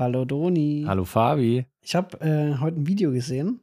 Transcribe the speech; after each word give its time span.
Hallo 0.00 0.24
Doni. 0.24 0.84
Hallo 0.86 1.04
Fabi. 1.04 1.66
Ich 1.82 1.94
habe 1.94 2.18
äh, 2.22 2.56
heute 2.58 2.80
ein 2.80 2.86
Video 2.86 3.12
gesehen. 3.12 3.60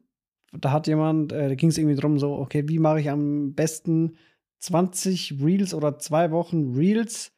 Da 0.54 0.72
hat 0.72 0.86
jemand, 0.86 1.32
äh, 1.32 1.50
da 1.50 1.56
ging 1.56 1.70
es 1.70 1.80
irgendwie 1.80 1.96
drum 2.00 2.20
so, 2.20 2.34
okay, 2.36 2.64
wie 2.70 2.78
mache 2.78 3.00
ich 3.00 3.10
am 3.10 3.56
besten 3.56 4.18
20 4.60 5.38
Reels 5.44 5.74
oder 5.74 5.98
zwei 5.98 6.30
Wochen 6.30 6.76
Reels 6.76 7.32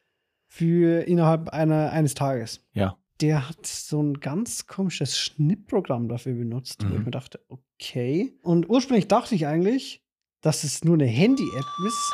für 0.46 1.00
innerhalb 1.08 1.48
einer, 1.48 1.92
eines 1.92 2.12
Tages. 2.12 2.62
Ja. 2.74 2.98
Der 3.22 3.48
hat 3.48 3.64
so 3.66 4.02
ein 4.02 4.20
ganz 4.20 4.66
komisches 4.66 5.16
Schnittprogramm 5.18 6.08
dafür 6.08 6.34
benutzt, 6.34 6.84
wo 6.84 6.92
ich 6.92 6.98
Mhm. 6.98 7.04
mir 7.06 7.10
dachte, 7.10 7.40
okay. 7.48 8.34
Und 8.42 8.68
ursprünglich 8.68 9.08
dachte 9.08 9.34
ich 9.34 9.46
eigentlich, 9.46 10.02
dass 10.42 10.62
es 10.62 10.84
nur 10.84 10.94
eine 10.94 11.06
Handy-App 11.06 11.86
ist. 11.86 12.12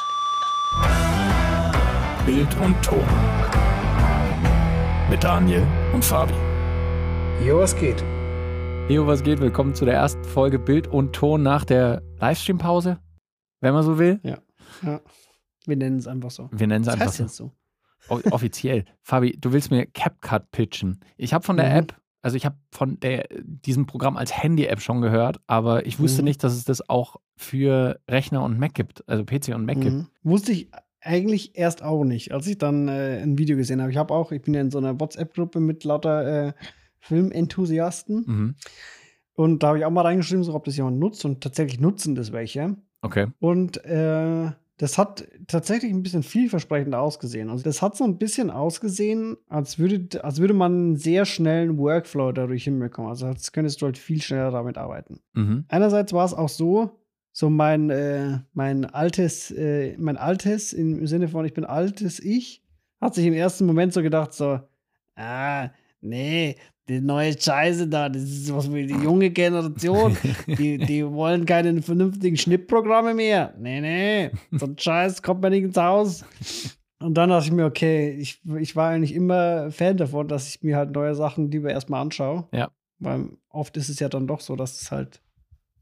Bild 2.26 2.56
und 2.64 2.80
Ton. 2.84 3.04
Mit 5.10 5.24
Daniel 5.24 5.66
und 5.92 6.04
Fabi. 6.04 6.34
Jo, 7.44 7.58
was 7.60 7.76
geht? 7.76 8.02
Leo, 8.88 9.06
was 9.06 9.22
geht? 9.22 9.40
Willkommen 9.40 9.74
zu 9.74 9.84
der 9.84 9.94
ersten 9.94 10.24
Folge 10.24 10.58
Bild 10.58 10.88
und 10.88 11.12
Ton 11.14 11.42
nach 11.42 11.64
der 11.64 12.02
Livestream-Pause, 12.18 12.98
wenn 13.60 13.72
man 13.74 13.82
so 13.84 13.98
will. 13.98 14.20
Ja. 14.22 14.38
Wir 15.66 15.76
nennen 15.76 15.98
es 15.98 16.06
einfach 16.06 16.30
so. 16.30 16.48
Wir 16.52 16.66
nennen 16.66 16.82
es 16.82 16.86
Das 16.86 16.94
einfach 16.94 17.06
heißt 17.06 17.34
so. 17.36 17.52
so. 18.08 18.22
Offiziell. 18.30 18.84
Fabi, 19.02 19.36
du 19.40 19.52
willst 19.52 19.70
mir 19.70 19.86
CapCut 19.86 20.50
pitchen. 20.50 21.00
Ich 21.16 21.34
habe 21.34 21.44
von 21.44 21.56
der 21.56 21.70
Mhm. 21.70 21.76
App, 21.76 21.96
also 22.22 22.36
ich 22.36 22.44
habe 22.46 22.56
von 22.72 22.98
der, 23.00 23.26
diesem 23.42 23.86
Programm 23.86 24.16
als 24.16 24.36
Handy-App 24.42 24.80
schon 24.80 25.00
gehört, 25.00 25.40
aber 25.46 25.86
ich 25.86 25.98
wusste 26.00 26.22
Mhm. 26.22 26.26
nicht, 26.26 26.42
dass 26.44 26.52
es 26.54 26.64
das 26.64 26.88
auch 26.88 27.16
für 27.36 28.00
Rechner 28.08 28.42
und 28.42 28.58
Mac 28.58 28.74
gibt, 28.74 29.08
also 29.08 29.24
PC 29.24 29.54
und 29.54 29.66
Mac 29.66 29.80
gibt. 29.80 29.94
Mhm. 29.94 30.06
Wusste 30.22 30.52
ich 30.52 30.68
eigentlich 31.00 31.56
erst 31.56 31.82
auch 31.84 32.02
nicht, 32.04 32.32
als 32.32 32.46
ich 32.48 32.58
dann 32.58 32.88
äh, 32.88 33.20
ein 33.22 33.38
Video 33.38 33.56
gesehen 33.56 33.80
habe. 33.80 33.90
Ich 33.92 33.96
habe 33.96 34.12
auch, 34.14 34.32
ich 34.32 34.42
bin 34.42 34.54
ja 34.54 34.60
in 34.60 34.70
so 34.72 34.78
einer 34.78 34.98
WhatsApp-Gruppe 34.98 35.60
mit 35.60 35.84
lauter 35.84 36.48
äh, 36.48 36.52
Filmenthusiasten 37.08 38.24
Mhm. 38.26 38.54
und 39.34 39.62
da 39.62 39.68
habe 39.68 39.78
ich 39.78 39.84
auch 39.84 39.90
mal 39.90 40.02
reingeschrieben, 40.02 40.44
so 40.44 40.54
ob 40.54 40.64
das 40.64 40.76
jemand 40.76 40.98
nutzt 40.98 41.24
und 41.24 41.40
tatsächlich 41.42 41.80
nutzen 41.80 42.14
das 42.14 42.32
welche. 42.32 42.76
Okay. 43.02 43.26
Und 43.38 43.84
äh, 43.84 44.50
das 44.78 44.98
hat 44.98 45.26
tatsächlich 45.46 45.90
ein 45.92 46.02
bisschen 46.02 46.22
vielversprechend 46.22 46.94
ausgesehen. 46.94 47.48
Also 47.48 47.64
das 47.64 47.80
hat 47.80 47.96
so 47.96 48.04
ein 48.04 48.18
bisschen 48.18 48.50
ausgesehen, 48.50 49.36
als 49.48 49.78
würde, 49.78 50.22
als 50.22 50.38
würde 50.38 50.52
man 50.54 50.72
einen 50.72 50.96
sehr 50.96 51.24
schnellen 51.24 51.78
Workflow 51.78 52.32
dadurch 52.32 52.64
hinbekommen. 52.64 53.08
Also 53.10 53.26
als 53.26 53.52
könntest 53.52 53.80
du 53.80 53.86
halt 53.86 53.96
viel 53.96 54.20
schneller 54.20 54.50
damit 54.50 54.76
arbeiten. 54.76 55.20
Mhm. 55.34 55.64
Einerseits 55.68 56.12
war 56.12 56.26
es 56.26 56.34
auch 56.34 56.50
so, 56.50 56.90
so 57.32 57.48
mein, 57.48 57.88
äh, 57.90 58.40
mein 58.52 58.84
altes, 58.84 59.50
äh, 59.50 59.96
mein 59.98 60.16
altes, 60.18 60.72
im 60.72 61.06
Sinne 61.06 61.28
von 61.28 61.44
ich 61.46 61.54
bin 61.54 61.64
altes 61.64 62.18
Ich, 62.20 62.62
hat 63.00 63.14
sich 63.14 63.24
im 63.26 63.34
ersten 63.34 63.66
Moment 63.66 63.92
so 63.94 64.02
gedacht, 64.02 64.32
so, 64.34 64.60
ah, 65.16 65.70
nee, 66.00 66.56
die 66.88 67.00
neue 67.00 67.38
Scheiße 67.38 67.88
da, 67.88 68.08
das 68.08 68.22
ist 68.22 68.54
was 68.54 68.66
für 68.68 68.86
die 68.86 68.94
junge 68.94 69.30
Generation. 69.30 70.16
Die, 70.46 70.78
die 70.78 71.04
wollen 71.04 71.44
keine 71.44 71.82
vernünftigen 71.82 72.36
Schnittprogramme 72.36 73.14
mehr. 73.14 73.54
Nee, 73.58 73.80
nee, 73.80 74.30
so 74.52 74.66
ein 74.66 74.78
Scheiß 74.78 75.22
kommt 75.22 75.42
mir 75.42 75.50
nicht 75.50 75.64
ins 75.64 75.76
Haus. 75.76 76.24
Und 77.00 77.14
dann 77.14 77.28
dachte 77.28 77.46
ich 77.46 77.52
mir, 77.52 77.66
okay, 77.66 78.10
ich, 78.10 78.40
ich 78.58 78.76
war 78.76 78.90
eigentlich 78.90 79.14
immer 79.14 79.70
Fan 79.70 79.96
davon, 79.96 80.28
dass 80.28 80.48
ich 80.48 80.62
mir 80.62 80.76
halt 80.76 80.92
neue 80.92 81.14
Sachen 81.14 81.50
lieber 81.50 81.70
erstmal 81.70 82.00
anschaue. 82.00 82.48
Ja. 82.52 82.70
Weil 82.98 83.30
oft 83.50 83.76
ist 83.76 83.88
es 83.88 83.98
ja 83.98 84.08
dann 84.08 84.26
doch 84.26 84.40
so, 84.40 84.56
dass 84.56 84.80
es 84.80 84.90
halt 84.90 85.20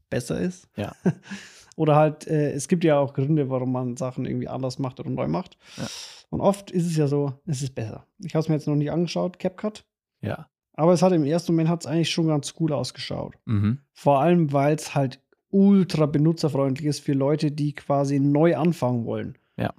besser 0.09 0.39
ist. 0.39 0.67
Ja. 0.75 0.93
oder 1.75 1.95
halt, 1.95 2.27
äh, 2.27 2.51
es 2.51 2.67
gibt 2.67 2.83
ja 2.83 2.99
auch 2.99 3.13
Gründe, 3.13 3.49
warum 3.49 3.71
man 3.71 3.95
Sachen 3.95 4.25
irgendwie 4.25 4.47
anders 4.47 4.79
macht 4.79 4.99
oder 4.99 5.09
neu 5.09 5.27
macht. 5.27 5.57
Ja. 5.77 5.87
Und 6.29 6.41
oft 6.41 6.71
ist 6.71 6.85
es 6.85 6.97
ja 6.97 7.07
so, 7.07 7.33
es 7.45 7.61
ist 7.61 7.75
besser. 7.75 8.05
Ich 8.19 8.33
habe 8.33 8.41
es 8.41 8.49
mir 8.49 8.55
jetzt 8.55 8.67
noch 8.67 8.75
nicht 8.75 8.91
angeschaut, 8.91 9.39
CapCut. 9.39 9.85
Ja. 10.21 10.49
Aber 10.75 10.93
es 10.93 11.01
hat 11.01 11.13
im 11.13 11.23
ersten 11.23 11.53
Moment 11.53 11.69
hat 11.69 11.81
es 11.81 11.87
eigentlich 11.87 12.11
schon 12.11 12.27
ganz 12.27 12.53
cool 12.59 12.73
ausgeschaut. 12.73 13.35
Mhm. 13.45 13.79
Vor 13.93 14.19
allem, 14.19 14.51
weil 14.51 14.75
es 14.75 14.93
halt 14.93 15.21
ultra 15.49 16.05
benutzerfreundlich 16.05 16.87
ist 16.87 16.99
für 16.99 17.13
Leute, 17.13 17.51
die 17.51 17.73
quasi 17.73 18.19
neu 18.19 18.57
anfangen 18.57 19.05
wollen. 19.05 19.37
Ja. 19.57 19.73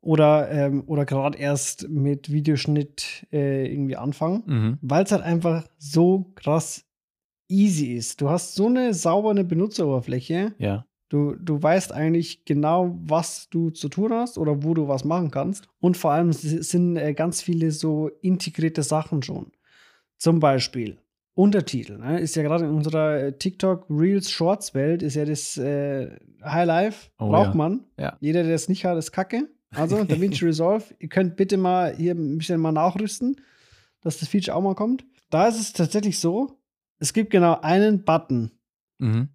Oder, 0.00 0.50
ähm, 0.50 0.82
oder 0.86 1.04
gerade 1.04 1.38
erst 1.38 1.88
mit 1.88 2.32
Videoschnitt 2.32 3.26
äh, 3.32 3.72
irgendwie 3.72 3.96
anfangen. 3.96 4.42
Mhm. 4.46 4.78
Weil 4.82 5.04
es 5.04 5.12
halt 5.12 5.22
einfach 5.22 5.66
so 5.78 6.32
krass 6.34 6.84
easy 7.48 7.94
ist. 7.94 8.20
Du 8.20 8.28
hast 8.28 8.54
so 8.54 8.66
eine 8.66 8.92
saubere 8.92 9.44
Benutzeroberfläche. 9.44 10.54
Ja. 10.58 10.84
Du, 11.10 11.36
du 11.36 11.62
weißt 11.62 11.92
eigentlich 11.92 12.44
genau, 12.44 12.98
was 13.04 13.48
du 13.50 13.70
zu 13.70 13.88
tun 13.88 14.12
hast 14.12 14.36
oder 14.36 14.64
wo 14.64 14.74
du 14.74 14.88
was 14.88 15.04
machen 15.04 15.30
kannst. 15.30 15.68
Und 15.78 15.96
vor 15.96 16.10
allem 16.10 16.32
sind 16.32 16.96
äh, 16.96 17.14
ganz 17.14 17.40
viele 17.40 17.70
so 17.70 18.10
integrierte 18.20 18.82
Sachen 18.82 19.22
schon. 19.22 19.52
Zum 20.24 20.40
Beispiel 20.40 20.96
Untertitel. 21.34 21.98
Ne? 21.98 22.18
Ist 22.18 22.34
ja 22.34 22.42
gerade 22.42 22.64
in 22.64 22.70
unserer 22.70 23.24
äh, 23.24 23.32
TikTok 23.36 23.84
Reels 23.90 24.30
Shorts 24.30 24.72
Welt 24.72 25.02
ist 25.02 25.16
ja 25.16 25.26
das 25.26 25.58
äh, 25.58 26.16
Highlife. 26.42 27.10
Oh, 27.18 27.28
Braucht 27.28 27.50
ja. 27.50 27.54
man. 27.54 27.84
Ja. 27.98 28.16
Jeder, 28.20 28.42
der 28.42 28.54
es 28.54 28.70
nicht 28.70 28.86
hat, 28.86 28.96
ist 28.96 29.12
Kacke. 29.12 29.50
Also 29.74 30.02
DaVinci 30.02 30.44
Resolve. 30.46 30.94
Ihr 30.98 31.10
könnt 31.10 31.36
bitte 31.36 31.58
mal 31.58 31.94
hier 31.94 32.14
ein 32.14 32.38
bisschen 32.38 32.58
mal 32.58 32.72
nachrüsten, 32.72 33.36
dass 34.00 34.18
das 34.18 34.30
Feature 34.30 34.56
auch 34.56 34.62
mal 34.62 34.74
kommt. 34.74 35.04
Da 35.28 35.46
ist 35.46 35.60
es 35.60 35.74
tatsächlich 35.74 36.18
so, 36.18 36.58
es 37.00 37.12
gibt 37.12 37.28
genau 37.28 37.60
einen 37.60 38.02
Button 38.04 38.50
Mhm. 38.98 39.28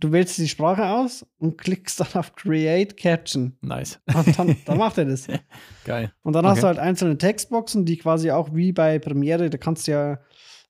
Du 0.00 0.12
wählst 0.12 0.38
die 0.38 0.48
Sprache 0.48 0.88
aus 0.88 1.26
und 1.38 1.58
klickst 1.58 2.00
dann 2.00 2.08
auf 2.14 2.34
Create 2.34 2.96
Caption. 2.96 3.56
Nice. 3.60 4.00
Und 4.14 4.38
dann, 4.38 4.56
dann 4.64 4.78
macht 4.78 4.98
er 4.98 5.04
das. 5.04 5.26
Geil. 5.84 6.12
Und 6.22 6.32
dann 6.34 6.44
hast 6.46 6.58
Okay. 6.58 6.60
du 6.62 6.66
halt 6.68 6.78
einzelne 6.78 7.18
Textboxen, 7.18 7.84
die 7.84 7.96
quasi 7.98 8.30
auch 8.30 8.54
wie 8.54 8.72
bei 8.72 8.98
Premiere, 8.98 9.50
da 9.50 9.58
kannst 9.58 9.86
du 9.86 9.92
ja 9.92 10.18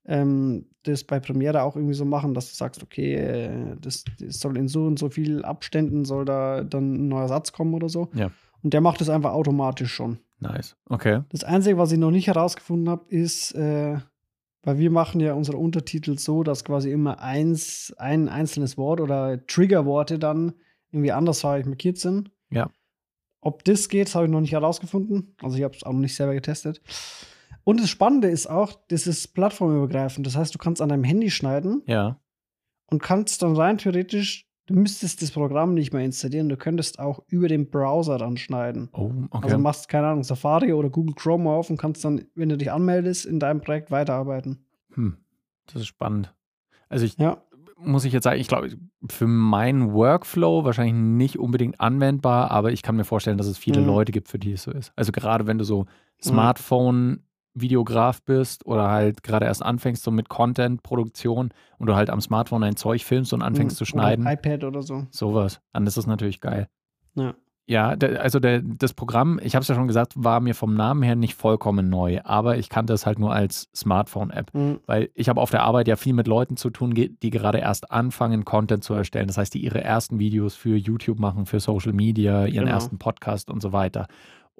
ähm, 0.07 0.67
das 0.83 1.05
bei 1.05 1.21
Premiere 1.21 1.63
auch 1.63 1.77
irgendwie 1.77 1.95
so 1.95 2.05
machen, 2.05 2.35
dass 2.35 2.49
du 2.51 2.55
sagst, 2.57 2.83
okay, 2.83 3.15
äh, 3.15 3.77
das, 3.81 4.05
das 4.19 4.41
soll 4.41 4.57
in 4.57 4.67
so 4.69 4.85
und 4.85 4.99
so 4.99 5.09
viel 5.11 5.45
Abständen 5.45 6.05
soll 6.05 6.25
da 6.25 6.63
dann 6.65 6.95
ein 6.95 7.09
neuer 7.09 7.29
Satz 7.29 7.53
kommen 7.53 7.75
oder 7.75 7.89
so. 7.89 8.09
Ja. 8.15 8.31
Und 8.63 8.75
der 8.75 8.81
macht 8.81 9.01
das 9.01 9.09
einfach 9.09 9.33
automatisch 9.33 9.93
schon. 9.93 10.19
Nice. 10.39 10.77
Okay. 10.89 11.21
Das 11.31 11.45
Einzige, 11.45 11.77
was 11.79 11.93
ich 11.93 11.99
noch 11.99 12.11
nicht 12.11 12.27
herausgefunden 12.27 12.89
habe, 12.89 13.05
ist, 13.09 13.53
äh, 13.55 13.99
weil 14.63 14.79
wir 14.79 14.91
machen 14.91 15.21
ja 15.21 15.35
unsere 15.35 15.57
Untertitel 15.57 16.19
so, 16.19 16.43
dass 16.43 16.65
quasi 16.65 16.91
immer 16.91 17.21
eins, 17.21 17.95
ein 17.99 18.29
einzelnes 18.29 18.77
Wort 18.77 19.01
oder 19.01 19.45
Triggerworte 19.47 20.19
dann 20.19 20.53
irgendwie 20.93 21.13
andersfarbig 21.13 21.67
markiert 21.67 21.99
sind. 21.99 22.31
Ja. 22.51 22.71
Ob 23.41 23.65
das 23.65 23.89
geht, 23.89 24.15
habe 24.15 24.27
ich 24.27 24.31
noch 24.31 24.41
nicht 24.41 24.53
herausgefunden. 24.53 25.35
Also 25.43 25.57
ich 25.57 25.63
habe 25.65 25.75
es 25.75 25.83
auch 25.83 25.93
noch 25.93 26.01
nicht 26.01 26.15
selber 26.15 26.35
getestet. 26.35 26.83
Und 27.65 27.81
das 27.81 27.89
Spannende 27.89 28.29
ist 28.29 28.49
auch, 28.49 28.73
das 28.89 29.07
ist 29.07 29.29
plattformübergreifend. 29.35 30.27
Das 30.27 30.37
heißt, 30.37 30.55
du 30.55 30.59
kannst 30.59 30.83
an 30.83 30.89
deinem 30.91 31.05
Handy 31.05 31.31
schneiden 31.31 31.83
Ja. 31.87 32.21
und 32.91 33.03
kannst 33.03 33.43
dann 33.43 33.57
rein 33.57 33.79
theoretisch, 33.79 34.47
du 34.71 34.79
müsstest 34.81 35.21
das 35.23 35.31
Programm 35.31 35.75
nicht 35.75 35.93
mehr 35.93 36.05
installieren, 36.05 36.49
du 36.49 36.57
könntest 36.57 36.99
auch 36.99 37.21
über 37.29 37.49
den 37.49 37.69
Browser 37.71 38.19
dann 38.19 38.37
schneiden. 38.37 38.89
Oh, 38.93 39.13
okay. 39.31 39.45
Also 39.45 39.59
machst, 39.59 39.89
keine 39.89 40.07
Ahnung, 40.09 40.23
Safari 40.25 40.73
oder 40.73 40.89
Google 40.91 41.15
Chrome 41.15 41.51
auf 41.51 41.71
und 41.71 41.77
kannst 41.77 42.05
dann, 42.05 42.23
wenn 42.35 42.49
du 42.49 42.57
dich 42.57 42.71
anmeldest, 42.73 43.27
in 43.27 43.41
deinem 43.41 43.61
Projekt 43.61 43.91
weiterarbeiten. 43.91 44.65
hm. 44.95 45.17
Das 45.67 45.83
ist 45.83 45.87
spannend. 45.89 46.35
Also 46.89 47.05
ich 47.05 47.17
Ja. 47.19 47.43
muss 47.77 48.05
ich 48.05 48.13
jetzt 48.13 48.25
sagen, 48.25 48.41
ich 48.41 48.49
glaube, 48.49 48.71
für 49.09 49.27
meinen 49.29 49.93
Workflow 49.93 50.65
wahrscheinlich 50.65 50.95
nicht 50.95 51.39
unbedingt 51.39 51.81
anwendbar, 51.81 52.51
aber 52.51 52.73
ich 52.73 52.83
kann 52.83 52.97
mir 52.97 53.05
vorstellen, 53.05 53.39
dass 53.39 53.47
es 53.47 53.57
viele 53.57 53.81
Mhm. 53.81 53.87
Leute 53.87 54.11
gibt, 54.13 54.29
für 54.29 54.39
die 54.39 54.53
es 54.53 54.65
so 54.65 54.73
ist. 54.73 54.93
Also 54.97 55.13
gerade 55.13 55.47
wenn 55.47 55.59
du 55.59 55.65
so 55.65 55.87
Mhm. 56.25 56.33
Smartphone-Videograf 57.61 58.23
bist 58.23 58.67
oder 58.67 58.89
halt 58.89 59.23
gerade 59.23 59.47
erst 59.47 59.63
anfängst 59.65 60.03
so 60.03 60.11
mit 60.11 60.29
Content-Produktion 60.29 61.51
und 61.79 61.87
du 61.87 61.95
halt 61.95 62.11
am 62.11 62.21
Smartphone 62.21 62.63
ein 62.65 62.77
Zeug 62.77 63.05
filmst 63.05 63.33
und 63.33 63.43
anfängst 63.43 63.77
zu 63.77 63.85
schneiden, 63.85 64.25
Oder 64.25 64.33
iPad 64.35 64.65
oder 64.65 64.83
so. 64.83 65.07
sowas, 65.11 65.61
dann 65.73 65.87
ist 65.87 65.97
das 65.97 66.07
natürlich 66.07 66.41
geil. 66.41 66.69
Ja. 67.15 67.35
Ja, 67.67 67.95
der, 67.95 68.21
also 68.21 68.41
der, 68.41 68.63
das 68.63 68.95
Programm, 68.95 69.39
ich 69.45 69.55
habe 69.55 69.63
es 69.63 69.69
ja 69.69 69.77
schon 69.77 69.87
gesagt, 69.87 70.15
war 70.17 70.41
mir 70.41 70.57
vom 70.57 70.75
Namen 70.75 71.05
her 71.05 71.15
nicht 71.15 71.35
vollkommen 71.35 71.89
neu, 71.89 72.19
aber 72.25 72.57
ich 72.59 72.69
kannte 72.69 72.93
es 72.93 73.07
halt 73.07 73.21
nur 73.21 73.33
als 73.33 73.69
Smartphone-App. 73.77 74.53
Mhm. 74.53 74.81
Weil 74.87 75.11
ich 75.15 75.29
habe 75.29 75.41
auf 75.41 75.53
der 75.53 75.63
Arbeit 75.63 75.87
ja 75.87 75.95
viel 75.95 76.15
mit 76.15 76.27
Leuten 76.27 76.57
zu 76.57 76.71
tun, 76.71 76.93
die 76.95 77.31
gerade 77.31 77.59
erst 77.59 77.93
anfangen, 77.93 78.45
Content 78.45 78.83
zu 78.83 78.93
erstellen. 78.95 79.29
Das 79.29 79.39
heißt, 79.39 79.55
die 79.55 79.63
ihre 79.63 79.85
ersten 79.85 80.19
Videos 80.19 80.57
für 80.57 80.75
YouTube 80.75 81.21
machen, 81.21 81.47
für 81.47 81.61
Social 81.61 81.93
Media, 81.93 82.45
ihren 82.47 82.65
Genau. 82.65 82.73
ersten 82.75 82.99
Podcast 82.99 83.51
und 83.51 83.63
so 83.63 83.73
weiter. 83.73 84.09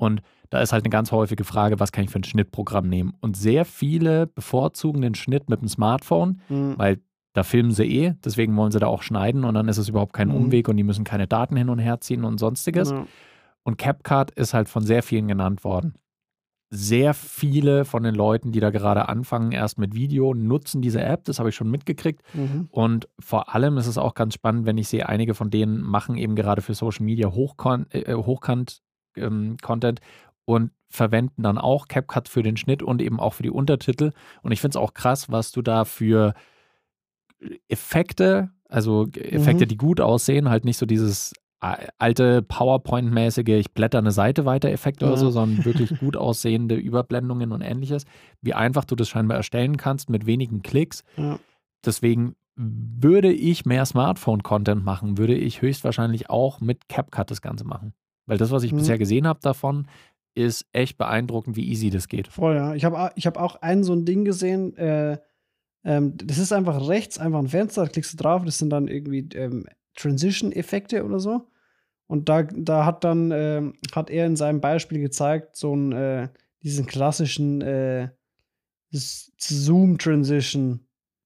Und 0.01 0.23
da 0.49 0.61
ist 0.61 0.73
halt 0.73 0.85
eine 0.85 0.91
ganz 0.91 1.13
häufige 1.13 1.45
Frage, 1.45 1.79
was 1.79 1.93
kann 1.93 2.05
ich 2.05 2.11
für 2.11 2.19
ein 2.19 2.25
Schnittprogramm 2.25 2.89
nehmen? 2.89 3.15
Und 3.21 3.37
sehr 3.37 3.65
viele 3.65 4.27
bevorzugen 4.27 5.03
den 5.03 5.15
Schnitt 5.15 5.49
mit 5.51 5.61
dem 5.61 5.69
Smartphone, 5.69 6.41
Mhm. 6.49 6.75
weil 6.77 7.01
da 7.35 7.43
filmen 7.45 7.71
sie 7.71 7.85
eh, 7.85 8.15
deswegen 8.25 8.57
wollen 8.57 8.73
sie 8.73 8.81
da 8.81 8.87
auch 8.89 9.03
schneiden 9.03 9.45
und 9.45 9.55
dann 9.55 9.69
ist 9.69 9.79
es 9.79 9.89
überhaupt 9.89 10.13
kein 10.13 10.29
Mhm. 10.29 10.35
Umweg 10.35 10.69
und 10.69 10.77
die 10.77 10.83
müssen 10.83 11.05
keine 11.05 11.29
Daten 11.29 11.55
hin 11.57 11.69
und 11.69 11.79
her 11.79 12.01
ziehen 12.01 12.25
und 12.25 12.39
sonstiges. 12.39 12.91
Ja. 12.91 13.07
Und 13.63 13.77
CapCut 13.79 14.31
ist 14.33 14.55
halt 14.55 14.69
von 14.69 14.83
sehr 14.85 15.03
vielen 15.03 15.29
genannt 15.29 15.63
worden. 15.63 15.95
Sehr 16.73 17.15
viele 17.15 17.85
von 17.85 18.03
den 18.05 18.15
Leuten, 18.15 18.53
die 18.53 18.61
da 18.61 18.71
gerade 18.71 19.09
anfangen, 19.09 19.51
erst 19.53 19.77
mit 19.79 19.95
Video, 19.95 20.35
nutzen 20.35 20.81
diese 20.83 21.03
App. 21.03 21.25
Das 21.25 21.39
habe 21.41 21.49
ich 21.49 21.55
schon 21.57 21.69
mitgekriegt. 21.71 22.23
Mhm. 22.33 22.69
Und 22.71 23.09
vor 23.19 23.55
allem 23.55 23.77
ist 23.77 23.87
es 23.89 23.99
auch 23.99 24.15
ganz 24.15 24.35
spannend, 24.35 24.67
wenn 24.67 24.79
ich 24.79 24.89
sehe, 24.89 25.09
einige 25.09 25.35
von 25.35 25.51
denen 25.51 25.81
machen 25.83 26.17
eben 26.17 26.37
gerade 26.37 26.63
für 26.63 26.75
Social 26.75 27.05
Media 27.05 27.29
Hochkon 27.33 27.87
äh, 27.91 28.15
Hochkant 28.15 28.83
ähm, 29.17 29.57
Content 29.63 30.01
und 30.45 30.71
verwenden 30.89 31.43
dann 31.43 31.59
auch 31.59 31.87
CapCut 31.89 32.29
für 32.29 32.43
den 32.43 32.57
Schnitt 32.57 32.83
und 32.83 33.01
eben 33.01 33.21
auch 33.21 33.35
für 33.35 33.43
die 33.45 33.51
Untertitel. 33.51 34.11
Und 34.43 34.53
ich 34.53 34.61
finde 34.61 34.77
es 34.79 34.83
auch 34.83 34.93
krass, 34.95 35.31
was 35.31 35.53
du 35.53 35.63
da 35.63 35.85
für 35.85 36.35
Effekte, 37.69 38.51
also 38.69 39.07
Effekte, 39.15 39.65
Mhm. 39.65 39.69
die 39.69 39.77
gut 39.77 40.01
aussehen, 40.01 40.49
halt 40.51 40.65
nicht 40.65 40.77
so 40.79 40.87
dieses 40.87 41.33
alte 41.99 42.41
PowerPoint-mäßige, 42.43 43.49
ich 43.59 43.73
blätter 43.73 43.99
eine 43.99 44.13
Seite 44.13 44.47
weiter 44.47 44.71
Effekt 44.71 45.03
oder 45.03 45.13
Ja. 45.13 45.19
so, 45.19 45.31
sondern 45.31 45.63
wirklich 45.67 45.99
gut 45.99 46.17
aussehende 46.17 46.75
Überblendungen 46.75 47.53
und 47.53 47.61
ähnliches. 47.61 48.05
Wie 48.41 48.55
einfach 48.55 48.87
du 48.87 48.97
das 48.97 49.11
scheinbar 49.11 49.37
erstellen 49.37 49.77
kannst 49.77 50.09
mit 50.09 50.25
wenigen 50.25 50.63
Klicks. 50.63 51.05
Ja. 51.19 51.39
Deswegen 51.85 52.35
würde 52.57 53.31
ich 53.31 53.67
mehr 53.67 53.85
Smartphone-Content 53.85 54.83
machen, 54.85 55.19
würde 55.19 55.35
ich 55.35 55.61
höchstwahrscheinlich 55.61 56.31
auch 56.31 56.61
mit 56.61 56.89
CapCut 56.89 57.31
das 57.31 57.43
Ganze 57.43 57.65
machen. 57.65 57.93
Weil 58.31 58.39
das, 58.39 58.53
was 58.53 58.63
ich 58.63 58.73
Mhm. 58.73 58.77
bisher 58.77 58.97
gesehen 58.97 59.27
habe 59.27 59.41
davon, 59.43 59.89
ist 60.37 60.65
echt 60.73 60.97
beeindruckend, 60.99 61.57
wie 61.57 61.69
easy 61.69 61.91
das 61.91 62.07
geht. 62.07 62.29
Voll, 62.29 62.55
ja. 62.55 62.77
Ich 62.77 62.85
habe 62.85 63.11
ich 63.17 63.27
hab 63.27 63.37
auch 63.37 63.57
ein 63.57 63.83
so 63.83 63.93
ein 63.93 64.05
Ding 64.05 64.25
gesehen, 64.25 64.77
äh, 64.77 65.19
ähm, 65.85 66.17
das 66.17 66.39
ist 66.39 66.53
einfach 66.53 66.87
rechts, 66.89 67.19
einfach 67.19 67.41
ein 67.41 67.49
Fenster, 67.49 67.83
da 67.83 67.89
klickst 67.89 68.13
du 68.13 68.17
drauf, 68.17 68.45
das 68.45 68.59
sind 68.59 68.71
dann 68.71 68.87
irgendwie 68.87 69.29
ähm, 69.35 69.67
Transition-Effekte 69.97 71.05
oder 71.05 71.19
so. 71.19 71.49
Und 72.07 72.29
da, 72.29 72.45
da 72.45 72.85
hat 72.87 73.03
dann, 73.03 73.33
ähm, 73.35 73.75
hat 73.93 74.11
er 74.11 74.27
in 74.27 74.37
seinem 74.37 74.61
Beispiel 74.61 75.01
gezeigt, 75.01 75.57
so 75.57 75.75
ein, 75.75 75.91
äh, 75.91 76.29
diesen 76.63 76.87
klassischen 76.87 77.61
äh, 77.63 78.11
Zoom-Transition, 79.39 80.81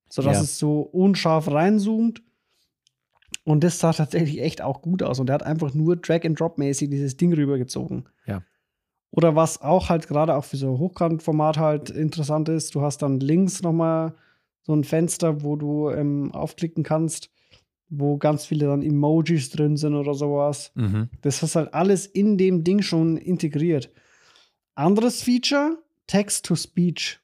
sodass 0.08 0.36
Ja. 0.38 0.42
es 0.42 0.58
so 0.58 0.80
unscharf 0.80 1.50
reinzoomt. 1.50 2.22
Und 3.44 3.62
das 3.62 3.78
sah 3.78 3.92
tatsächlich 3.92 4.40
echt 4.40 4.62
auch 4.62 4.80
gut 4.80 5.02
aus. 5.02 5.20
Und 5.20 5.28
er 5.28 5.34
hat 5.34 5.42
einfach 5.42 5.74
nur 5.74 5.96
Drag-and-Drop-mäßig 5.96 6.88
dieses 6.88 7.16
Ding 7.16 7.32
rübergezogen. 7.32 8.08
Ja. 8.26 8.42
Oder 9.10 9.36
was 9.36 9.60
auch 9.60 9.90
halt 9.90 10.08
gerade 10.08 10.34
auch 10.34 10.44
für 10.44 10.56
so 10.56 10.78
Hochkantformat 10.78 11.58
halt 11.58 11.90
interessant 11.90 12.48
ist, 12.48 12.74
du 12.74 12.80
hast 12.80 13.02
dann 13.02 13.20
links 13.20 13.62
nochmal 13.62 14.14
so 14.62 14.74
ein 14.74 14.82
Fenster, 14.82 15.42
wo 15.42 15.56
du 15.56 15.90
ähm, 15.90 16.32
aufklicken 16.32 16.82
kannst, 16.82 17.30
wo 17.90 18.16
ganz 18.16 18.46
viele 18.46 18.66
dann 18.66 18.82
Emojis 18.82 19.50
drin 19.50 19.76
sind 19.76 19.94
oder 19.94 20.14
sowas. 20.14 20.72
Mhm. 20.74 21.10
Das 21.20 21.42
ist 21.42 21.54
halt 21.54 21.74
alles 21.74 22.06
in 22.06 22.38
dem 22.38 22.64
Ding 22.64 22.82
schon 22.82 23.16
integriert. 23.16 23.90
Anderes 24.74 25.22
Feature, 25.22 25.78
Text-to-Speech. 26.06 27.20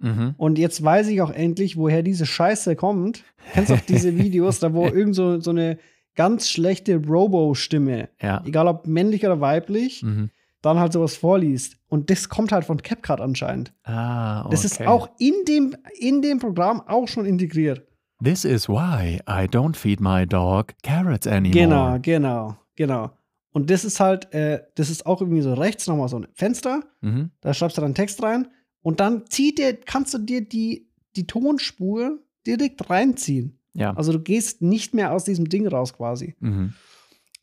Mhm. 0.00 0.34
Und 0.36 0.58
jetzt 0.58 0.82
weiß 0.82 1.08
ich 1.08 1.20
auch 1.22 1.30
endlich, 1.30 1.76
woher 1.76 2.02
diese 2.02 2.24
Scheiße 2.26 2.76
kommt. 2.76 3.24
Kennst 3.52 3.70
du 3.70 3.74
auch 3.74 3.80
diese 3.80 4.16
Videos, 4.18 4.60
da 4.60 4.72
wo 4.72 4.86
irgend 4.86 5.14
so, 5.14 5.40
so 5.40 5.50
eine 5.50 5.78
ganz 6.14 6.48
schlechte 6.50 6.96
Robo-Stimme, 7.42 8.08
Ja. 8.20 8.42
egal 8.44 8.68
ob 8.68 8.86
männlich 8.86 9.24
oder 9.24 9.40
weiblich, 9.40 10.02
Mhm. 10.02 10.30
dann 10.62 10.78
halt 10.78 10.92
sowas 10.92 11.16
vorliest. 11.16 11.76
Und 11.88 12.10
das 12.10 12.28
kommt 12.28 12.52
halt 12.52 12.64
von 12.64 12.82
CapCut 12.82 13.20
anscheinend. 13.20 13.72
Ah, 13.84 14.40
okay. 14.40 14.48
Das 14.50 14.64
ist 14.64 14.80
auch 14.86 15.08
in 15.18 15.34
dem, 15.46 15.76
in 15.98 16.22
dem 16.22 16.38
Programm 16.38 16.80
auch 16.86 17.06
schon 17.08 17.24
integriert. 17.26 17.82
This 18.22 18.44
is 18.44 18.68
why 18.68 19.20
I 19.28 19.44
don't 19.46 19.76
feed 19.76 20.00
my 20.00 20.26
dog 20.26 20.74
carrots 20.82 21.26
anymore. 21.28 21.52
Genau, 21.60 21.98
genau, 22.02 22.56
genau. 22.74 23.10
Und 23.52 23.70
das 23.70 23.84
ist 23.84 24.00
halt, 24.00 24.32
äh, 24.34 24.60
das 24.74 24.90
ist 24.90 25.06
auch 25.06 25.20
irgendwie 25.20 25.40
so 25.40 25.54
rechts 25.54 25.86
nochmal 25.86 26.08
so 26.08 26.18
ein 26.18 26.26
Fenster. 26.34 26.82
Mhm. 27.00 27.30
Da 27.40 27.54
schreibst 27.54 27.76
du 27.78 27.80
dann 27.82 27.94
Text 27.94 28.22
rein 28.22 28.48
und 28.82 29.00
dann 29.00 29.26
zieht 29.26 29.58
dir, 29.58 29.74
kannst 29.74 30.14
du 30.14 30.18
dir 30.18 30.40
die, 30.40 30.88
die 31.16 31.26
Tonspur 31.26 32.18
direkt 32.46 32.88
reinziehen. 32.88 33.58
Ja. 33.74 33.94
Also 33.94 34.12
du 34.12 34.20
gehst 34.20 34.62
nicht 34.62 34.94
mehr 34.94 35.12
aus 35.12 35.24
diesem 35.24 35.48
Ding 35.48 35.66
raus 35.66 35.92
quasi. 35.94 36.34
Mhm. 36.40 36.74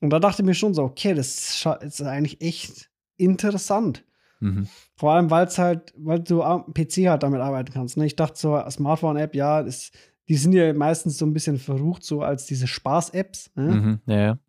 Und 0.02 0.10
da 0.10 0.20
dachte 0.20 0.42
ich 0.42 0.46
mir 0.46 0.54
schon 0.54 0.74
so, 0.74 0.84
okay, 0.84 1.14
das 1.14 1.66
ist 1.82 2.02
eigentlich 2.02 2.42
echt 2.42 2.90
interessant. 3.18 4.04
Mhm. 4.40 4.68
Vor 4.96 5.14
allem, 5.14 5.32
weil 5.32 5.48
es 5.48 5.58
halt, 5.58 5.94
weil 5.98 6.20
du 6.20 6.44
am 6.44 6.74
PC 6.74 7.08
halt 7.08 7.24
damit 7.24 7.42
arbeiten 7.42 7.72
kannst. 7.72 7.98
Ne? 7.98 8.06
Ich 8.06 8.16
dachte 8.16 8.38
so, 8.38 8.62
Smartphone-App, 8.70 9.34
ja, 9.34 9.64
das, 9.64 9.92
die 10.28 10.36
sind 10.36 10.54
ja 10.54 10.74
meistens 10.74 11.18
so 11.18 11.26
ein 11.26 11.34
bisschen 11.34 11.58
verrucht, 11.58 12.04
so 12.04 12.22
als 12.22 12.46
diese 12.46 12.68
Spaß-Apps. 12.68 13.52
Ne? 13.56 13.76
Mhm. 13.76 14.00
Ja, 14.06 14.20
ja. 14.20 14.40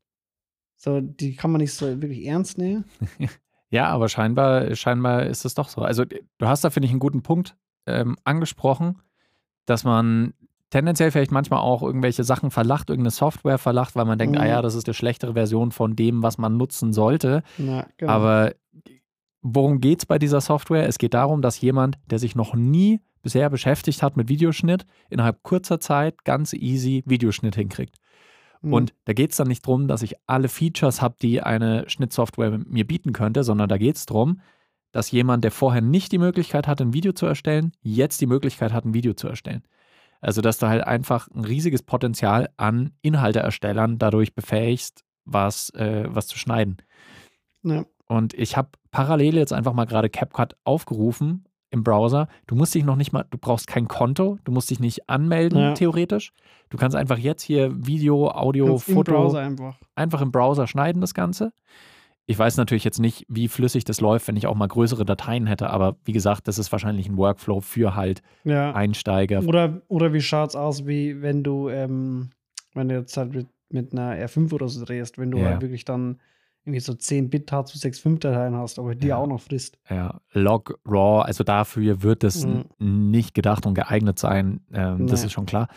So, 0.77 1.01
die 1.01 1.35
kann 1.35 1.53
man 1.53 1.61
nicht 1.61 1.73
so 1.73 1.87
wirklich 1.87 2.27
ernst 2.27 2.59
nehmen. 2.59 2.85
Ja, 3.77 3.87
aber 3.89 4.09
scheinbar, 4.09 4.75
scheinbar 4.75 5.25
ist 5.25 5.45
es 5.45 5.55
doch 5.55 5.69
so. 5.69 5.83
Also, 5.83 6.05
du 6.05 6.47
hast 6.47 6.65
da, 6.65 6.71
finde 6.71 6.87
ich, 6.87 6.93
einen 6.93 7.01
guten 7.01 7.23
Punkt 7.23 7.57
ähm, 7.87 8.17
angesprochen, 8.25 9.03
dass 9.67 9.85
man 9.85 10.33
tendenziell 10.71 11.11
vielleicht 11.11 11.31
manchmal 11.31 11.61
auch 11.61 11.83
irgendwelche 11.83 12.25
Sachen 12.25 12.51
verlacht, 12.51 12.91
irgendeine 12.91 13.11
Software 13.11 13.59
verlacht, 13.59 13.95
weil 13.97 14.05
man 14.05 14.19
denkt, 14.19 14.37
Mhm. 14.37 14.43
ah 14.43 14.47
ja, 14.47 14.63
das 14.63 14.75
ist 14.75 14.87
eine 14.89 14.95
schlechtere 14.95 15.35
Version 15.35 15.71
von 15.71 15.95
dem, 15.95 16.23
was 16.23 16.39
man 16.39 16.57
nutzen 16.57 16.93
sollte. 16.93 17.43
Ja, 17.59 17.87
genau. 17.99 18.13
Aber 18.13 18.53
worum 19.43 19.81
geht 19.81 20.01
es 20.01 20.07
bei 20.07 20.19
dieser 20.19 20.41
Software? 20.41 20.89
Es 20.89 20.99
geht 20.99 21.15
darum, 21.15 21.43
dass 21.43 21.61
jemand, 21.61 21.99
der 22.07 22.19
sich 22.19 22.35
noch 22.35 22.55
nie 22.55 23.01
bisher 23.23 23.51
beschäftigt 23.51 24.03
hat 24.03 24.17
mit 24.17 24.29
Videoschnitt, 24.29 24.87
innerhalb 25.11 25.43
kurzer 25.43 25.81
Zeit 25.81 26.25
ganz 26.25 26.53
easy 26.53 27.03
Videoschnitt 27.07 27.55
hinkriegt. 27.57 27.97
Mhm. 28.67 28.73
Und 28.73 28.95
da 29.05 29.13
geht 29.13 29.31
es 29.31 29.37
dann 29.37 29.49
nicht 29.49 29.65
darum, 29.65 29.87
dass 29.87 30.03
ich 30.03 30.17
alle 30.27 30.49
Features 30.49 31.01
habe, 31.01 31.15
die 31.23 31.41
eine 31.41 31.89
Schnittsoftware 31.89 32.59
mir 32.67 32.87
bieten 32.87 33.13
könnte, 33.13 33.45
sondern 33.45 33.69
da 33.69 33.79
geht 33.79 33.97
es 33.97 34.07
darum, 34.07 34.41
dass 34.91 35.11
jemand, 35.11 35.45
der 35.45 35.53
vorher 35.53 35.83
nicht 35.83 36.11
die 36.11 36.19
Möglichkeit 36.19 36.67
hatte, 36.67 36.85
ein 36.85 36.93
Video 36.93 37.13
zu 37.13 37.27
erstellen, 37.27 37.73
jetzt 37.83 38.21
die 38.21 38.27
Möglichkeit 38.27 38.73
hat, 38.73 38.85
ein 38.85 38.95
Video 38.95 39.15
zu 39.15 39.29
erstellen. 39.29 39.63
Also, 40.21 40.41
dass 40.41 40.59
du 40.59 40.67
halt 40.67 40.85
einfach 40.85 41.29
ein 41.29 41.45
riesiges 41.45 41.83
Potenzial 41.83 42.49
an 42.57 42.93
Inhalteerstellern 43.03 43.99
dadurch 43.99 44.35
befähigst, 44.35 45.05
was, 45.25 45.71
äh, 45.71 46.05
was 46.09 46.27
zu 46.27 46.39
schneiden. 46.39 46.79
ja. 47.63 47.85
Und 48.09 48.35
ich 48.35 48.57
habe 48.57 48.69
parallel 48.93 49.35
jetzt 49.35 49.53
einfach 49.53 49.73
mal 49.73 49.85
gerade 49.85 50.09
CapCut 50.09 50.55
aufgerufen 50.63 51.45
im 51.77 51.85
Browser. 51.85 52.29
Du 52.49 52.57
musst 52.57 52.75
dich 52.75 52.85
noch 52.85 52.97
nicht 52.97 53.13
mal, 53.13 53.25
du 53.31 53.39
brauchst 53.39 53.67
kein 53.69 53.87
Konto, 53.87 54.39
du 54.45 54.51
musst 54.53 54.71
dich 54.71 54.81
nicht 54.81 55.09
anmelden, 55.09 55.59
Ja. 55.59 55.75
theoretisch. 55.75 56.33
Du 56.71 56.77
kannst 56.79 56.97
einfach 56.97 57.19
jetzt 57.19 57.43
hier 57.43 57.71
Video, 57.87 58.29
Audio, 58.31 58.67
Kannst 58.67 58.89
im 58.89 58.95
Foto 58.95 59.13
Browser 59.13 59.39
einfach. 59.41 59.77
einfach 59.95 60.21
im 60.21 60.33
Browser 60.33 60.67
schneiden, 60.67 61.01
das 61.01 61.15
Ganze. 61.15 61.53
Ich 62.29 62.37
weiß 62.37 62.57
natürlich 62.57 62.83
jetzt 62.83 62.99
nicht, 62.99 63.25
wie 63.29 63.47
flüssig 63.47 63.85
das 63.85 64.01
läuft, 64.01 64.27
wenn 64.27 64.37
ich 64.37 64.49
auch 64.49 64.57
mal 64.57 64.67
größere 64.67 65.05
Dateien 65.05 65.47
hätte, 65.47 65.71
aber 65.71 65.95
wie 66.05 66.11
gesagt, 66.13 66.49
das 66.49 66.59
ist 66.59 66.73
wahrscheinlich 66.73 67.09
ein 67.09 67.17
Workflow 67.17 67.61
für 67.61 67.95
halt 67.95 68.21
Ja. 68.43 68.73
Einsteiger. 68.73 69.45
Oder, 69.47 69.83
oder 69.87 70.13
wie 70.13 70.21
schaut's 70.21 70.57
aus, 70.57 70.87
wie 70.89 71.23
wenn 71.23 71.45
du, 71.45 71.69
ähm, 71.69 72.31
wenn 72.75 72.89
du 72.89 72.97
jetzt 72.97 73.17
halt 73.17 73.33
mit, 73.33 73.47
mit 73.71 73.93
einer 73.93 74.17
R5 74.17 74.53
oder 74.53 74.69
so 74.69 74.85
drehst, 74.85 75.19
wenn 75.19 75.31
du 75.31 75.39
Ja. 75.39 75.51
halt 75.51 75.63
wirklich 75.63 75.85
dann 75.85 76.19
irgendwie 76.67 76.81
so 76.81 76.95
10 76.95 77.31
Bit 77.31 77.53
H265-Dateien 77.53 78.55
hast, 78.57 78.79
aber 78.79 78.95
die 78.95 79.07
Ja. 79.09 79.17
auch 79.17 79.27
noch 79.27 79.41
frisst. 79.41 79.79
Ja, 79.89 80.21
Log, 80.33 80.79
RAW, 80.85 81.23
also 81.23 81.45
dafür 81.45 82.03
wird 82.03 82.25
es 82.25 82.45
Mhm. 82.45 82.65
nicht 82.79 83.35
gedacht 83.35 83.67
und 83.67 83.75
geeignet 83.75 84.19
sein, 84.19 84.61
ähm, 84.73 85.07
das 85.07 85.21
Nee. 85.21 85.27
ist 85.27 85.33
schon 85.33 85.47
klar. 85.47 85.69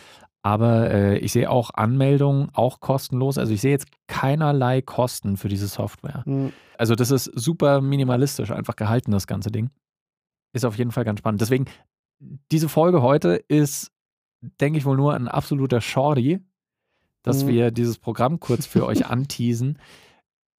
Aber 0.41 0.89
äh, 0.89 1.17
ich 1.19 1.31
sehe 1.33 1.49
auch 1.49 1.69
Anmeldungen, 1.73 2.49
auch 2.53 2.79
kostenlos. 2.79 3.37
Also 3.37 3.53
ich 3.53 3.61
sehe 3.61 3.71
jetzt 3.71 3.87
keinerlei 4.07 4.81
Kosten 4.81 5.37
für 5.37 5.49
diese 5.49 5.67
Software. 5.67 6.23
Mhm. 6.25 6.53
Also 6.77 6.95
das 6.95 7.11
ist 7.11 7.25
super 7.25 7.81
minimalistisch 7.81 8.49
einfach 8.51 8.75
gehalten, 8.77 9.11
das 9.11 9.27
ganze 9.27 9.51
Ding. 9.51 9.69
Ist 10.53 10.65
auf 10.65 10.77
jeden 10.77 10.91
Fall 10.91 11.03
ganz 11.03 11.19
spannend. 11.19 11.41
Deswegen, 11.41 11.65
diese 12.51 12.69
Folge 12.69 13.01
heute 13.01 13.35
ist, 13.47 13.91
denke 14.61 14.79
ich 14.79 14.85
wohl 14.85 14.95
nur 14.97 15.13
ein 15.13 15.27
absoluter 15.27 15.81
Shorty, 15.81 16.39
dass 17.21 17.43
Mhm. 17.43 17.47
wir 17.49 17.71
dieses 17.71 17.99
Programm 17.99 18.39
kurz 18.39 18.65
für 18.65 18.85
euch 18.85 19.05
anteasen. 19.11 19.77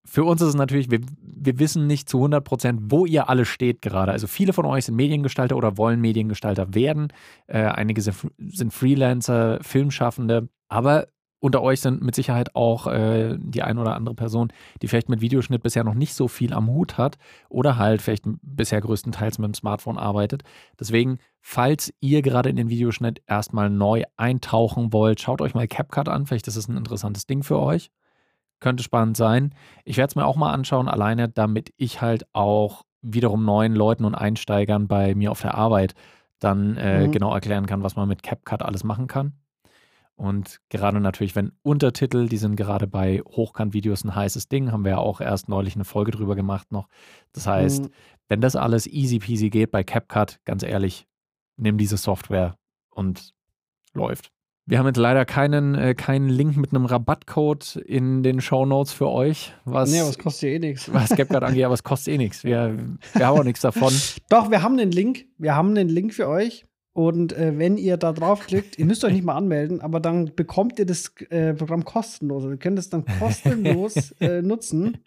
Für 0.05 0.25
uns 0.25 0.41
ist 0.41 0.49
es 0.49 0.55
natürlich, 0.55 0.91
wir, 0.91 1.01
wir 1.21 1.59
wissen 1.59 1.87
nicht 1.87 2.09
zu 2.09 2.19
100 2.19 2.43
Prozent, 2.43 2.81
wo 2.85 3.07
ihr 3.07 3.29
alle 3.29 3.45
steht 3.45 3.83
gerade. 3.83 4.13
Also 4.13 4.27
viele 4.27 4.53
von 4.53 4.65
euch 4.65 4.87
sind 4.87 4.97
Mediengestalter 4.97 5.57
oder 5.57 5.77
wollen 5.77 6.01
Mediengestalter 6.01 6.75
werden. 6.75 7.09
Äh, 7.47 7.65
einige 7.65 8.01
sind, 8.01 8.17
sind 8.39 8.73
Freelancer, 8.73 9.59
Filmschaffende. 9.63 10.49
Aber 10.69 11.09
unter 11.41 11.63
euch 11.63 11.81
sind 11.81 12.03
mit 12.03 12.15
Sicherheit 12.15 12.55
auch 12.55 12.87
äh, 12.87 13.37
die 13.39 13.63
ein 13.63 13.79
oder 13.79 13.97
andere 13.97 14.15
Person, 14.15 14.53
die 14.83 14.89
vielleicht 14.89 15.09
mit 15.09 15.23
Videoschnitt 15.23 15.63
bisher 15.63 15.85
noch 15.85 15.95
nicht 15.95 16.15
so 16.15 16.29
viel 16.29 16.53
am 16.53 16.69
Hut 16.69 16.99
hat 16.99 17.17
oder 17.49 17.77
halt 17.77 18.03
vielleicht 18.03 18.25
bisher 18.43 18.81
größtenteils 18.81 19.39
mit 19.39 19.49
dem 19.49 19.55
Smartphone 19.55 19.99
arbeitet. 19.99 20.43
Deswegen, 20.79 21.19
falls 21.41 21.93
ihr 22.01 22.23
gerade 22.23 22.51
in 22.51 22.57
den 22.57 22.69
Videoschnitt 22.69 23.23
erstmal 23.27 23.71
neu 23.71 24.05
eintauchen 24.17 24.93
wollt, 24.93 25.21
schaut 25.21 25.41
euch 25.41 25.55
mal 25.55 25.67
CapCut 25.67 26.09
an. 26.09 26.27
Vielleicht 26.27 26.47
ist 26.47 26.57
es 26.57 26.69
ein 26.69 26.77
interessantes 26.77 27.27
Ding 27.27 27.43
für 27.43 27.59
euch. 27.59 27.91
Könnte 28.61 28.83
spannend 28.83 29.17
sein. 29.17 29.55
Ich 29.85 29.97
werde 29.97 30.11
es 30.11 30.17
mir 30.17 30.27
auch 30.27 30.37
mal 30.37 30.53
anschauen, 30.53 30.89
alleine 30.89 31.29
damit 31.29 31.73
ich 31.77 32.01
halt 32.01 32.27
auch 32.35 32.85
wiederum 33.03 33.45
neuen 33.45 33.75
Leuten 33.75 34.05
und 34.05 34.15
Einsteigern 34.15 34.87
bei 34.87 35.15
mir 35.15 35.31
auf 35.31 35.41
der 35.41 35.55
Arbeit 35.55 35.95
dann 36.39 36.77
äh, 36.77 37.07
Mhm. 37.07 37.11
genau 37.13 37.33
erklären 37.35 37.67
kann, 37.67 37.83
was 37.83 37.97
man 37.97 38.09
mit 38.09 38.23
CapCut 38.23 38.63
alles 38.63 38.85
machen 38.85 39.07
kann. 39.07 39.33
Und 40.17 40.59
gerade 40.69 41.01
natürlich, 41.01 41.35
wenn 41.35 41.53
Untertitel, 41.63 42.29
die 42.29 42.37
sind 42.37 42.57
gerade 42.57 42.87
bei 42.87 43.21
Hochkant-Videos 43.25 44.05
ein 44.05 44.15
heißes 44.15 44.49
Ding, 44.49 44.71
haben 44.71 44.85
wir 44.85 44.93
ja 44.93 44.99
auch 44.99 45.23
erst 45.23 45.49
neulich 45.49 45.75
eine 45.77 45.85
Folge 45.85 46.11
drüber 46.11 46.37
gemacht 46.37 46.71
noch. 46.73 46.89
Das 47.33 47.47
heißt, 47.47 47.85
Mhm. 47.85 47.91
wenn 48.29 48.41
das 48.43 48.55
alles 48.55 48.87
easy 48.87 49.19
peasy 49.19 49.49
geht 49.49 49.71
bei 49.71 49.83
CapCut, 49.83 50.39
ganz 50.45 50.63
ehrlich, 50.63 51.07
nimm 51.57 51.79
diese 51.79 51.97
Software 51.97 52.57
und 52.91 53.33
läuft. 53.95 54.31
Wir 54.71 54.79
haben 54.79 54.87
jetzt 54.87 54.99
leider 54.99 55.25
keinen, 55.25 55.75
äh, 55.75 55.97
keinen 55.97 56.29
Link 56.29 56.57
mit 56.57 56.71
einem 56.71 56.87
Rabattcode 56.87 57.75
in 57.75 58.23
den 58.23 58.41
Show 58.41 58.65
Notes 58.65 58.93
für 58.93 59.09
euch. 59.09 59.53
Was, 59.65 59.91
nee, 59.91 59.99
aber 59.99 60.11
es 60.11 60.19
kostet 60.19 60.43
ja 60.49 60.49
eh 60.51 60.59
nichts. 60.61 60.95
Was 60.95 61.11
Gap 61.11 61.29
gerade 61.29 61.47
angeht, 61.47 61.65
aber 61.65 61.75
es 61.75 61.83
kostet 61.83 62.15
eh 62.15 62.19
nichts. 62.19 62.45
Wir, 62.45 62.79
wir 63.15 63.27
haben 63.27 63.41
auch 63.41 63.43
nichts 63.43 63.63
davon. 63.63 63.93
Doch, 64.29 64.49
wir 64.49 64.63
haben 64.63 64.77
den 64.77 64.93
Link. 64.93 65.27
Wir 65.39 65.57
haben 65.57 65.75
den 65.75 65.89
Link 65.89 66.15
für 66.15 66.29
euch. 66.29 66.67
Und 66.93 67.33
äh, 67.33 67.59
wenn 67.59 67.79
ihr 67.79 67.97
da 67.97 68.13
draufklickt, 68.13 68.79
ihr 68.79 68.85
müsst 68.85 69.05
euch 69.05 69.13
nicht 69.13 69.25
mal 69.25 69.35
anmelden, 69.35 69.81
aber 69.81 69.99
dann 69.99 70.37
bekommt 70.37 70.79
ihr 70.79 70.87
das 70.87 71.13
äh, 71.31 71.53
Programm 71.55 71.85
kostenlos. 71.85 72.45
Also 72.45 72.55
ihr 72.55 72.59
könnt 72.59 72.79
es 72.79 72.91
dann 72.91 73.05
kostenlos 73.19 74.13
äh, 74.21 74.41
nutzen. 74.41 74.99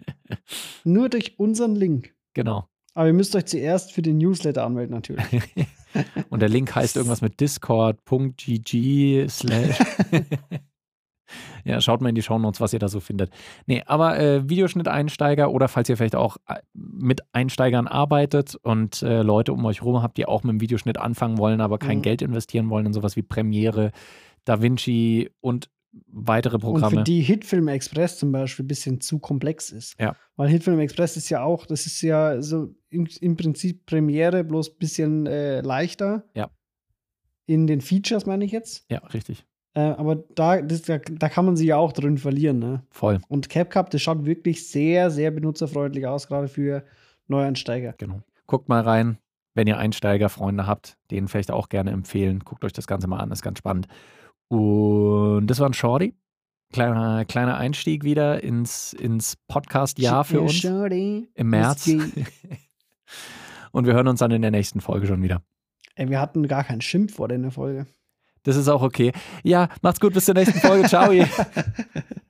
Nur 0.84 1.08
durch 1.08 1.40
unseren 1.40 1.76
Link. 1.76 2.14
Genau. 2.34 2.68
Aber 2.94 3.08
ihr 3.08 3.14
müsst 3.14 3.36
euch 3.36 3.46
zuerst 3.46 3.92
für 3.92 4.02
den 4.02 4.18
Newsletter 4.18 4.64
anmelden, 4.64 4.94
natürlich. 4.94 5.26
Und 6.30 6.42
der 6.42 6.50
Link 6.50 6.74
heißt 6.76 6.96
irgendwas 6.96 7.22
mit 7.22 7.40
discord.gg 7.40 9.30
slash. 9.30 9.80
ja, 11.66 11.82
schaut 11.82 12.02
mal 12.02 12.10
in 12.10 12.16
die 12.16 12.22
Shownotes, 12.22 12.62
was 12.62 12.74
ihr 12.74 12.80
da 12.80 12.88
so 12.88 13.00
findet. 13.00 13.32
Nee, 13.66 13.84
aber 13.86 14.20
äh, 14.20 14.50
Videoschnitt-Einsteiger 14.50 15.52
oder 15.52 15.68
falls 15.68 15.90
ihr 15.90 15.98
vielleicht 15.98 16.16
auch 16.16 16.38
äh, 16.48 16.56
mit 16.74 17.22
Einsteigern 17.32 17.88
arbeitet 17.88 18.56
und 18.56 19.02
äh, 19.02 19.22
Leute 19.22 19.54
um 19.54 19.64
euch 19.66 19.82
rum 19.82 20.02
habt, 20.02 20.18
die 20.18 20.26
auch 20.26 20.44
mit 20.44 20.52
dem 20.52 20.62
Videoschnitt 20.62 20.98
anfangen 20.98 21.38
wollen, 21.38 21.62
aber 21.62 21.78
kein 21.78 22.00
mhm. 22.00 22.04
Geld 22.04 22.22
investieren 22.22 22.70
wollen 22.70 22.88
in 22.88 22.94
sowas 22.94 23.16
wie 23.16 23.24
Premiere, 23.24 23.92
DaVinci 24.46 25.32
und 25.42 25.70
weitere 26.08 26.60
Programme. 26.60 26.88
Und 26.88 26.98
für 27.00 27.04
die 27.04 27.22
Hitfilm 27.22 27.68
Express 27.68 28.18
zum 28.18 28.32
Beispiel 28.32 28.66
ein 28.66 28.68
bisschen 28.68 29.02
zu 29.02 29.20
komplex 29.20 29.72
ist. 29.72 30.00
Ja. 30.00 30.16
Weil 30.36 30.50
Hitfilm 30.50 30.80
Express 30.80 31.18
ist 31.18 31.30
ja 31.30 31.44
auch, 31.44 31.66
das 31.66 31.86
ist 31.86 32.02
ja 32.02 32.42
so 32.42 32.76
im, 32.90 33.08
im 33.22 33.36
Prinzip 33.36 33.86
Premiere, 33.86 34.44
bloß 34.44 34.72
ein 34.72 34.78
bisschen 34.80 35.26
äh, 35.28 35.62
leichter. 35.62 36.24
Ja. 36.36 36.50
In 37.46 37.68
den 37.68 37.82
Features 37.82 38.26
meine 38.26 38.46
ich 38.46 38.52
jetzt. 38.52 38.86
Ja, 38.90 39.00
richtig. 39.00 39.46
Äh, 39.76 39.82
aber 39.82 40.16
da, 40.16 40.62
das, 40.62 40.84
da, 40.84 40.98
da, 40.98 41.30
kann 41.30 41.46
man 41.46 41.56
sich 41.56 41.68
ja 41.68 41.78
auch 41.78 41.92
drin 41.92 42.18
verlieren. 42.18 42.60
Ne? 42.60 42.84
Voll. 42.92 43.20
Und 43.28 43.50
CapCut, 43.50 43.94
das 43.94 44.02
schaut 44.02 44.26
wirklich 44.26 44.70
sehr, 44.70 45.10
sehr 45.10 45.32
benutzerfreundlich 45.32 46.06
aus, 46.06 46.28
gerade 46.28 46.48
für 46.48 46.84
Neueinsteiger. 47.28 47.94
Genau. 47.98 48.22
Guckt 48.46 48.70
mal 48.70 48.82
rein, 48.82 49.18
wenn 49.56 49.68
ihr 49.68 49.78
Einsteigerfreunde 49.78 50.68
habt, 50.68 50.98
denen 51.10 51.28
vielleicht 51.28 51.52
auch 51.52 51.70
gerne 51.70 51.92
empfehlen. 51.92 52.40
Guckt 52.40 52.64
euch 52.66 52.74
das 52.74 52.88
Ganze 52.88 53.08
mal 53.08 53.18
an, 53.18 53.30
das 53.30 53.40
ist 53.40 53.44
ganz 53.44 53.60
spannend. 53.60 53.88
Und 54.48 55.48
das 55.48 55.60
war 55.60 55.70
ein 55.70 55.74
Shorty. 55.74 56.14
Kleiner, 56.72 57.26
kleiner 57.26 57.58
Einstieg 57.58 58.04
wieder 58.04 58.44
ins, 58.44 58.94
ins 58.94 59.36
Podcast-Jahr 59.48 60.24
für 60.24 60.42
uns. 60.42 60.56
Shorty. 60.56 61.30
Im 61.36 61.50
März. 61.50 61.88
Und 63.72 63.86
wir 63.86 63.94
hören 63.94 64.08
uns 64.08 64.20
dann 64.20 64.32
in 64.32 64.42
der 64.42 64.52
nächsten 64.52 64.82
Folge 64.82 65.08
schon 65.08 65.22
wieder. 65.22 65.44
Ey, 65.96 66.10
wir 66.10 66.20
hatten 66.20 66.48
gar 66.48 66.64
kein 66.64 66.82
Schimpfwort 66.82 67.32
in 67.32 67.44
der 67.44 67.52
Folge. 67.52 67.86
Das 68.44 68.56
ist 68.56 68.68
auch 68.68 68.82
okay. 68.82 69.12
Ja, 69.44 69.70
macht's 69.82 70.00
gut, 70.00 70.14
bis 70.14 70.26
zur 70.26 70.34
nächsten 70.34 70.60
Folge. 70.60 70.88
Ciao. 70.88 71.12